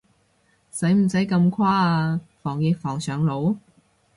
[0.71, 3.57] 使唔使咁誇啊，防疫防上腦？